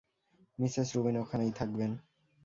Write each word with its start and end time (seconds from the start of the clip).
Mrs 0.59 0.87
Rubin 0.95 1.15
ওখানেই 1.17 1.51
থাকবেন। 1.51 1.91